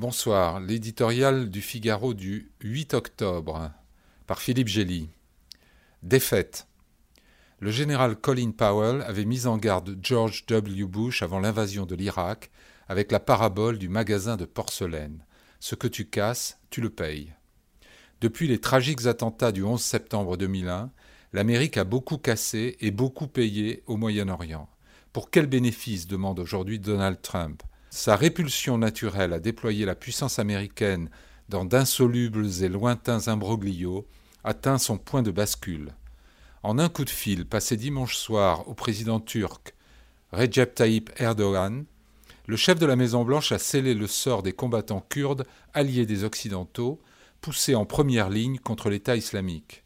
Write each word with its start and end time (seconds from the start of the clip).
Bonsoir. 0.00 0.60
L'éditorial 0.60 1.50
du 1.50 1.60
Figaro 1.60 2.14
du 2.14 2.52
8 2.62 2.94
octobre 2.94 3.70
par 4.26 4.40
Philippe 4.40 4.68
Gély. 4.68 5.10
Défaite. 6.02 6.68
Le 7.58 7.70
général 7.70 8.16
Colin 8.16 8.52
Powell 8.52 9.02
avait 9.02 9.26
mis 9.26 9.46
en 9.46 9.58
garde 9.58 9.98
George 10.02 10.46
W. 10.46 10.86
Bush 10.86 11.20
avant 11.22 11.38
l'invasion 11.38 11.84
de 11.84 11.94
l'Irak 11.94 12.50
avec 12.88 13.12
la 13.12 13.20
parabole 13.20 13.76
du 13.76 13.90
magasin 13.90 14.38
de 14.38 14.46
porcelaine. 14.46 15.22
Ce 15.58 15.74
que 15.74 15.86
tu 15.86 16.06
casses, 16.06 16.58
tu 16.70 16.80
le 16.80 16.88
payes. 16.88 17.34
Depuis 18.22 18.48
les 18.48 18.58
tragiques 18.58 19.04
attentats 19.04 19.52
du 19.52 19.62
11 19.62 19.82
septembre 19.82 20.38
2001, 20.38 20.90
l'Amérique 21.34 21.76
a 21.76 21.84
beaucoup 21.84 22.16
cassé 22.16 22.78
et 22.80 22.90
beaucoup 22.90 23.26
payé 23.26 23.82
au 23.86 23.98
Moyen-Orient. 23.98 24.66
Pour 25.12 25.30
quel 25.30 25.44
bénéfice 25.44 26.06
demande 26.06 26.38
aujourd'hui 26.38 26.78
Donald 26.78 27.20
Trump 27.20 27.62
sa 27.90 28.14
répulsion 28.14 28.78
naturelle 28.78 29.32
à 29.32 29.40
déployer 29.40 29.84
la 29.84 29.96
puissance 29.96 30.38
américaine 30.38 31.10
dans 31.48 31.64
d'insolubles 31.64 32.62
et 32.62 32.68
lointains 32.68 33.26
imbroglios 33.26 34.06
atteint 34.44 34.78
son 34.78 34.96
point 34.96 35.22
de 35.22 35.32
bascule. 35.32 35.92
En 36.62 36.78
un 36.78 36.88
coup 36.88 37.04
de 37.04 37.10
fil 37.10 37.46
passé 37.46 37.76
dimanche 37.76 38.16
soir 38.16 38.68
au 38.68 38.74
président 38.74 39.18
turc 39.18 39.74
Recep 40.32 40.76
Tayyip 40.76 41.10
Erdogan, 41.16 41.84
le 42.46 42.56
chef 42.56 42.78
de 42.78 42.86
la 42.86 42.94
Maison-Blanche 42.94 43.50
a 43.50 43.58
scellé 43.58 43.94
le 43.94 44.06
sort 44.06 44.44
des 44.44 44.52
combattants 44.52 45.04
kurdes 45.08 45.46
alliés 45.74 46.06
des 46.06 46.22
Occidentaux, 46.22 47.00
poussés 47.40 47.74
en 47.74 47.86
première 47.86 48.30
ligne 48.30 48.58
contre 48.58 48.88
l'État 48.88 49.16
islamique. 49.16 49.82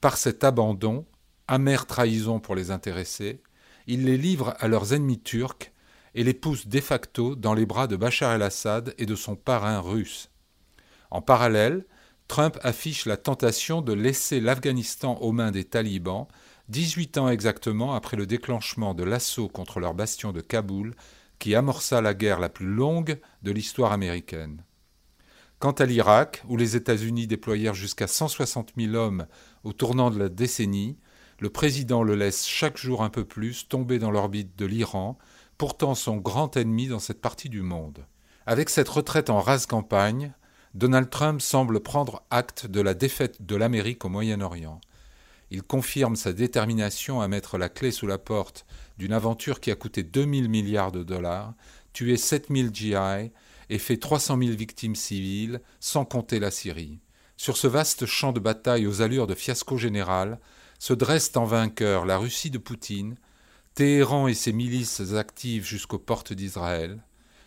Par 0.00 0.16
cet 0.16 0.44
abandon, 0.44 1.04
amère 1.48 1.86
trahison 1.86 2.38
pour 2.38 2.54
les 2.54 2.70
intéressés, 2.70 3.40
il 3.88 4.04
les 4.04 4.16
livre 4.16 4.54
à 4.60 4.68
leurs 4.68 4.92
ennemis 4.92 5.20
turcs 5.20 5.71
et 6.14 6.24
les 6.24 6.34
pousse 6.34 6.66
de 6.66 6.80
facto 6.80 7.34
dans 7.34 7.54
les 7.54 7.66
bras 7.66 7.86
de 7.86 7.96
Bachar 7.96 8.34
el-Assad 8.34 8.94
et 8.98 9.06
de 9.06 9.14
son 9.14 9.36
parrain 9.36 9.80
russe. 9.80 10.30
En 11.10 11.22
parallèle, 11.22 11.84
Trump 12.28 12.58
affiche 12.62 13.06
la 13.06 13.16
tentation 13.16 13.82
de 13.82 13.92
laisser 13.92 14.40
l'Afghanistan 14.40 15.16
aux 15.16 15.32
mains 15.32 15.50
des 15.50 15.64
talibans, 15.64 16.26
18 16.68 17.18
ans 17.18 17.28
exactement 17.28 17.94
après 17.94 18.16
le 18.16 18.26
déclenchement 18.26 18.94
de 18.94 19.04
l'assaut 19.04 19.48
contre 19.48 19.80
leur 19.80 19.94
bastion 19.94 20.32
de 20.32 20.40
Kaboul, 20.40 20.94
qui 21.38 21.54
amorça 21.54 22.00
la 22.00 22.14
guerre 22.14 22.40
la 22.40 22.48
plus 22.48 22.66
longue 22.66 23.20
de 23.42 23.50
l'histoire 23.50 23.92
américaine. 23.92 24.64
Quant 25.58 25.72
à 25.72 25.84
l'Irak, 25.84 26.42
où 26.48 26.56
les 26.56 26.76
États-Unis 26.76 27.26
déployèrent 27.26 27.74
jusqu'à 27.74 28.06
160 28.06 28.72
000 28.76 28.94
hommes 28.94 29.26
au 29.62 29.72
tournant 29.72 30.10
de 30.10 30.18
la 30.18 30.28
décennie, 30.28 30.98
le 31.38 31.50
président 31.50 32.02
le 32.02 32.14
laisse 32.14 32.46
chaque 32.46 32.76
jour 32.76 33.02
un 33.02 33.10
peu 33.10 33.24
plus 33.24 33.68
tomber 33.68 33.98
dans 33.98 34.10
l'orbite 34.10 34.56
de 34.56 34.66
l'Iran, 34.66 35.18
pourtant 35.62 35.94
son 35.94 36.16
grand 36.16 36.56
ennemi 36.56 36.88
dans 36.88 36.98
cette 36.98 37.20
partie 37.20 37.48
du 37.48 37.62
monde. 37.62 38.04
Avec 38.46 38.68
cette 38.68 38.88
retraite 38.88 39.30
en 39.30 39.40
rase 39.40 39.66
campagne, 39.66 40.32
Donald 40.74 41.08
Trump 41.08 41.40
semble 41.40 41.78
prendre 41.78 42.24
acte 42.32 42.66
de 42.66 42.80
la 42.80 42.94
défaite 42.94 43.46
de 43.46 43.54
l'Amérique 43.54 44.04
au 44.04 44.08
Moyen-Orient. 44.08 44.80
Il 45.52 45.62
confirme 45.62 46.16
sa 46.16 46.32
détermination 46.32 47.20
à 47.20 47.28
mettre 47.28 47.58
la 47.58 47.68
clé 47.68 47.92
sous 47.92 48.08
la 48.08 48.18
porte 48.18 48.66
d'une 48.98 49.12
aventure 49.12 49.60
qui 49.60 49.70
a 49.70 49.76
coûté 49.76 50.02
2000 50.02 50.48
milliards 50.48 50.90
de 50.90 51.04
dollars, 51.04 51.54
tué 51.92 52.16
7000 52.16 52.70
GI 52.74 53.30
et 53.70 53.78
fait 53.78 53.98
300 53.98 54.38
000 54.42 54.56
victimes 54.56 54.96
civiles, 54.96 55.60
sans 55.78 56.04
compter 56.04 56.40
la 56.40 56.50
Syrie. 56.50 56.98
Sur 57.36 57.56
ce 57.56 57.68
vaste 57.68 58.04
champ 58.04 58.32
de 58.32 58.40
bataille 58.40 58.88
aux 58.88 59.00
allures 59.00 59.28
de 59.28 59.36
fiasco 59.36 59.78
général, 59.78 60.40
se 60.80 60.92
dressent 60.92 61.36
en 61.36 61.44
vainqueur 61.44 62.04
la 62.04 62.18
Russie 62.18 62.50
de 62.50 62.58
Poutine, 62.58 63.14
Téhéran 63.74 64.28
et 64.28 64.34
ses 64.34 64.52
milices 64.52 65.14
actives 65.14 65.64
jusqu'aux 65.64 65.98
portes 65.98 66.34
d'Israël, 66.34 67.02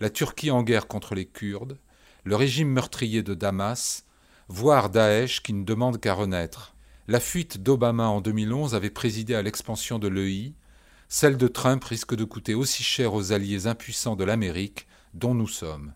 la 0.00 0.08
Turquie 0.08 0.50
en 0.50 0.62
guerre 0.62 0.88
contre 0.88 1.14
les 1.14 1.26
Kurdes, 1.26 1.78
le 2.24 2.36
régime 2.36 2.70
meurtrier 2.70 3.22
de 3.22 3.34
Damas, 3.34 4.06
voire 4.48 4.88
Daesh 4.88 5.42
qui 5.42 5.52
ne 5.52 5.62
demande 5.62 6.00
qu'à 6.00 6.14
renaître. 6.14 6.74
La 7.06 7.20
fuite 7.20 7.62
d'Obama 7.62 8.08
en 8.08 8.22
2011 8.22 8.74
avait 8.74 8.88
présidé 8.88 9.34
à 9.34 9.42
l'expansion 9.42 9.98
de 9.98 10.08
l'EI, 10.08 10.54
celle 11.10 11.36
de 11.36 11.48
Trump 11.48 11.84
risque 11.84 12.16
de 12.16 12.24
coûter 12.24 12.54
aussi 12.54 12.82
cher 12.82 13.12
aux 13.12 13.32
alliés 13.32 13.66
impuissants 13.66 14.16
de 14.16 14.24
l'Amérique 14.24 14.86
dont 15.12 15.34
nous 15.34 15.46
sommes. 15.46 15.92